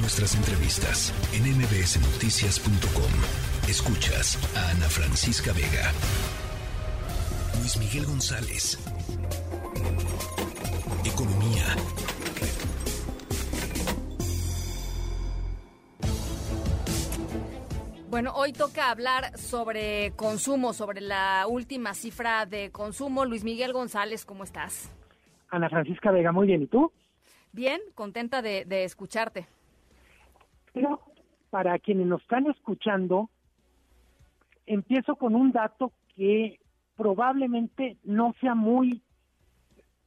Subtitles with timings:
[0.00, 3.68] Nuestras entrevistas en mbsnoticias.com.
[3.68, 5.92] Escuchas a Ana Francisca Vega.
[7.58, 8.78] Luis Miguel González.
[11.04, 11.64] Economía.
[18.08, 23.24] Bueno, hoy toca hablar sobre consumo, sobre la última cifra de consumo.
[23.24, 24.92] Luis Miguel González, ¿cómo estás?
[25.50, 26.62] Ana Francisca Vega, muy bien.
[26.62, 26.92] ¿Y tú?
[27.52, 29.46] Bien, contenta de, de escucharte.
[30.78, 31.00] Pero
[31.50, 33.30] para quienes nos están escuchando,
[34.64, 36.60] empiezo con un dato que
[36.96, 39.02] probablemente no sea muy,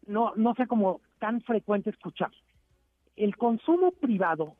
[0.07, 2.31] no, no sea como tan frecuente escuchar.
[3.17, 4.55] El consumo privado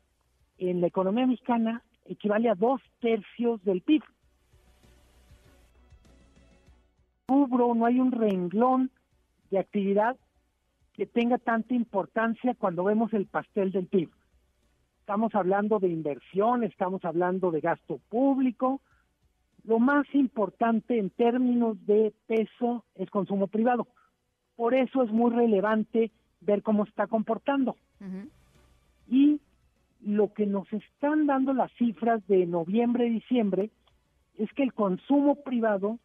[0.57, 4.03] en la economía mexicana equivale a dos tercios del PIB.
[7.30, 8.91] No hay un renglón
[9.49, 10.17] de actividad
[10.91, 14.09] que tenga tanta importancia cuando vemos el pastel del PIB.
[15.11, 18.80] Estamos hablando de inversión, estamos hablando de gasto público.
[19.66, 23.88] Lo más importante en términos de peso es consumo privado.
[24.55, 27.75] Por eso es muy relevante ver cómo está comportando.
[29.09, 29.41] Y
[29.99, 33.69] lo que nos están dando las cifras de noviembre y diciembre
[34.38, 35.99] es que el consumo privado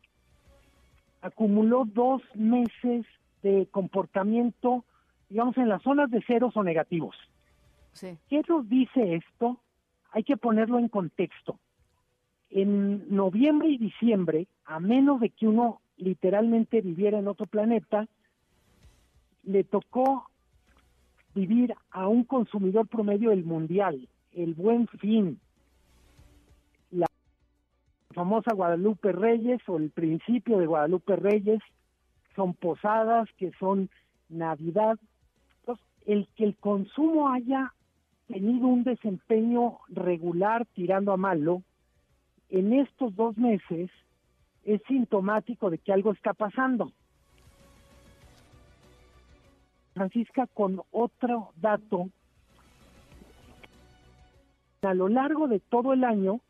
[1.23, 3.07] acumuló dos meses
[3.45, 4.85] de comportamiento,
[5.29, 7.15] digamos, en las zonas de ceros o negativos.
[8.01, 9.61] ¿Qué nos dice esto?
[10.13, 11.59] Hay que ponerlo en contexto.
[12.51, 18.07] En noviembre y diciembre, a menos de que uno literalmente viviera en otro planeta,
[19.45, 20.29] le tocó
[21.35, 25.39] vivir a un consumidor promedio del mundial, el buen fin,
[26.91, 27.07] la
[28.13, 31.61] famosa Guadalupe Reyes o el principio de Guadalupe Reyes,
[32.35, 33.89] son posadas, que son
[34.29, 34.99] Navidad.
[36.05, 37.75] El que el consumo haya
[38.27, 41.63] tenido un desempeño regular tirando a malo,
[42.49, 43.91] en estos dos meses
[44.65, 46.93] es sintomático de que algo está pasando.
[49.95, 52.11] Francisca, con otro dato,
[54.83, 56.41] a lo largo de todo el año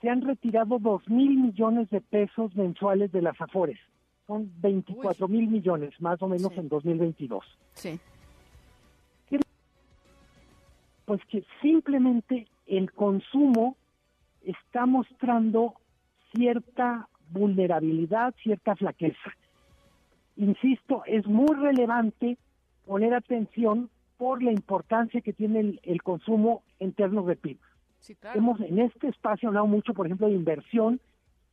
[0.00, 3.78] se han retirado dos mil millones de pesos mensuales de las Afores.
[4.26, 7.44] Son 24 mil millones, más o menos en 2022.
[7.74, 8.00] Sí.
[11.12, 13.76] Pues que simplemente el consumo
[14.40, 15.74] está mostrando
[16.34, 19.30] cierta vulnerabilidad, cierta flaqueza.
[20.38, 22.38] Insisto, es muy relevante
[22.86, 27.58] poner atención por la importancia que tiene el, consumo en términos de PIB.
[28.32, 30.98] Hemos en este espacio hablado mucho, por ejemplo, de inversión.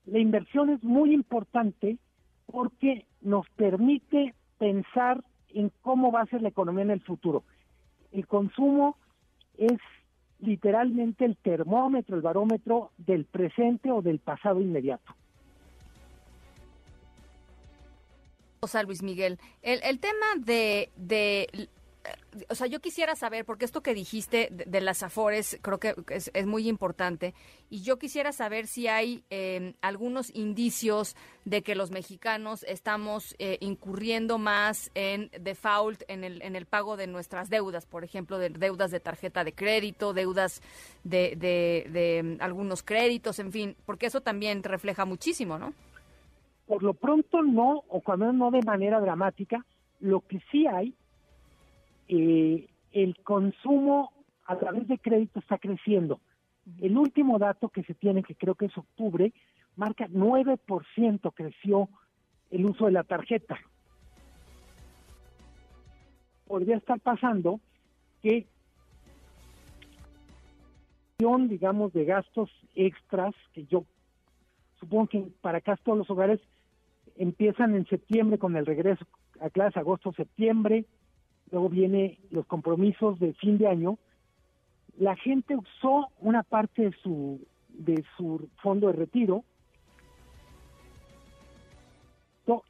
[0.06, 1.98] La inversión es muy importante
[2.46, 7.44] porque nos permite pensar en cómo va a ser la economía en el futuro.
[8.14, 8.96] El consumo
[9.60, 9.80] es
[10.40, 15.14] literalmente el termómetro, el barómetro del presente o del pasado inmediato.
[18.62, 21.70] O Luis Miguel, el, el tema de, de
[22.50, 26.46] o sea, yo quisiera saber, porque esto que dijiste de, las Afores creo que es,
[26.46, 27.34] muy importante,
[27.70, 33.58] y yo quisiera saber si hay em, algunos indicios de que los mexicanos estamos eh,
[33.62, 38.50] incurriendo más en default, en el, en el pago de nuestras deudas, por ejemplo, de
[38.50, 40.62] deudas de tarjeta de crédito, deudas
[41.04, 45.74] de, de, de em, algunos créditos, en fin, porque eso también refleja muchísimo, ¿no?
[46.68, 49.66] Por lo pronto no, o cuando no de manera dramática,
[50.00, 50.94] lo que sí hay
[52.10, 54.12] eh, el consumo
[54.46, 56.20] a través de crédito está creciendo.
[56.80, 59.32] El último dato que se tiene, que creo que es octubre,
[59.76, 61.88] marca 9% creció
[62.50, 63.60] el uso de la tarjeta.
[66.48, 67.60] Podría estar pasando
[68.22, 68.48] que
[71.48, 73.84] digamos de gastos extras que yo
[74.80, 76.40] supongo que para acá todos los hogares
[77.18, 79.06] empiezan en septiembre con el regreso
[79.42, 80.86] a clase agosto septiembre
[81.52, 83.98] luego viene los compromisos de fin de año,
[84.98, 89.44] la gente usó una parte de su de su fondo de retiro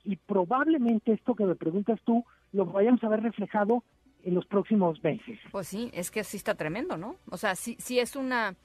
[0.03, 3.83] y probablemente esto que me preguntas tú lo vayamos a ver reflejado
[4.23, 5.39] en los próximos meses.
[5.51, 7.15] Pues sí, es que sí está tremendo, ¿no?
[7.29, 8.55] O sea, sí, sí es una,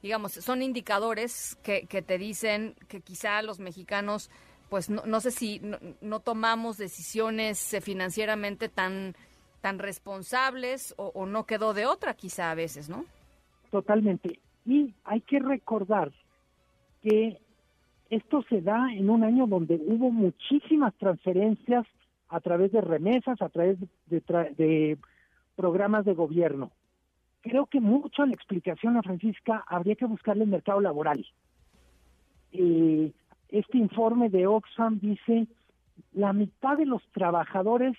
[0.00, 4.30] digamos, son indicadores que, que te dicen que quizá los mexicanos,
[4.70, 9.14] pues no, no sé si no, no tomamos decisiones eh, financieramente tan
[9.62, 13.06] tan responsables o, no quedó de otra quizá a veces, ¿no?
[13.70, 14.40] Totalmente.
[14.66, 16.12] Y hay que recordar
[17.00, 17.38] que
[18.10, 21.86] esto se da en un año donde hubo muchísimas transferencias
[22.28, 24.20] a través de remesas, a través de,
[24.56, 24.98] de
[25.56, 26.72] programas de gobierno.
[27.40, 31.24] creo que mucho la explicación a Francisca habría que buscarle el mercado laboral.
[32.52, 33.12] Eh,
[33.48, 35.46] este informe de Oxfam dice
[36.12, 37.96] la mitad de los trabajadores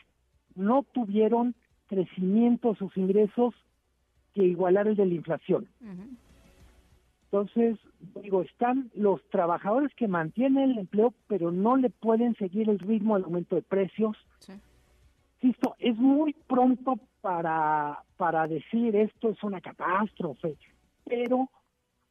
[0.56, 1.56] no tuvieron
[1.88, 3.54] crecimiento de sus ingresos
[4.34, 5.68] que igualar el de la inflación.
[7.26, 7.78] Entonces,
[8.22, 13.16] digo, están los trabajadores que mantienen el empleo, pero no le pueden seguir el ritmo
[13.16, 14.16] del aumento de precios.
[14.40, 14.54] Sí.
[15.42, 20.56] Insisto, es muy pronto para, para decir esto es una catástrofe,
[21.06, 21.50] pero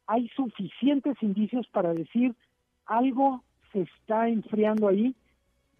[0.07, 2.35] hay suficientes indicios para decir
[2.85, 5.15] algo se está enfriando ahí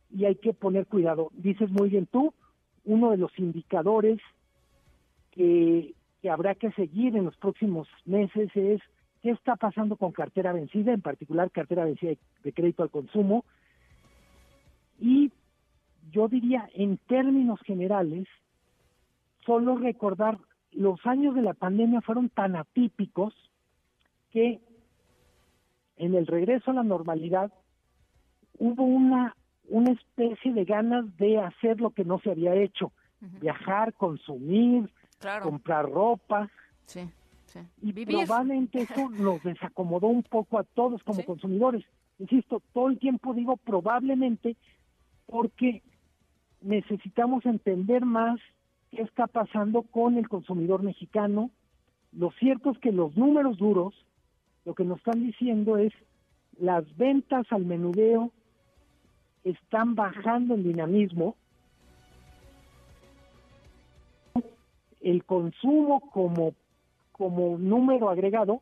[0.10, 1.30] y hay que poner cuidado.
[1.34, 2.34] Dices muy bien tú,
[2.86, 4.20] uno de los indicadores
[5.32, 5.94] que,
[6.30, 8.82] habrá que seguir en los próximos meses es
[9.22, 12.14] qué está pasando con cartera vencida, en particular cartera vencida
[12.44, 13.44] de, crédito al consumo.
[15.00, 15.32] Y
[16.12, 18.28] yo diría, en términos generales,
[19.46, 20.38] solo recordar,
[20.72, 23.34] los años de la pandemia fueron tan atípicos
[24.32, 24.60] que
[25.98, 27.52] en el regreso a la normalidad
[28.58, 29.36] hubo una
[29.70, 32.92] una especie de ganas de hacer lo que no se había hecho,
[33.42, 34.90] viajar, consumir,
[35.42, 36.50] comprar ropa.
[36.86, 37.10] Sí,
[37.82, 41.86] Y probablemente eso nos desacomodó un poco a todos como consumidores.
[42.20, 44.56] Insisto, todo el tiempo digo probablemente
[45.26, 45.82] porque
[46.62, 48.40] necesitamos entender más
[48.92, 51.50] qué está pasando con el consumidor mexicano.
[52.12, 53.94] Lo cierto es que los números duros
[54.66, 55.94] lo que nos están diciendo es
[56.58, 58.32] las ventas al menudeo
[59.44, 61.36] están bajando en dinamismo.
[65.02, 66.54] El consumo como,
[67.12, 68.62] como número agregado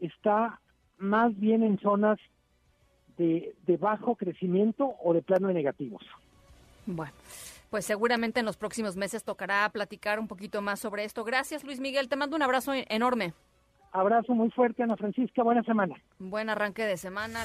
[0.00, 0.60] está
[0.98, 2.18] más bien en zonas
[3.16, 6.02] de, de bajo crecimiento o de plano de negativos.
[6.86, 7.12] Bueno,
[7.70, 11.22] pues seguramente en los próximos meses tocará platicar un poquito más sobre esto.
[11.24, 12.08] Gracias, Luis Miguel.
[12.08, 13.34] Te mando un abrazo enorme.
[13.92, 15.42] Abrazo muy fuerte, Ana Francisca.
[15.42, 15.94] Buena semana.
[16.18, 17.44] Buen arranque de semana.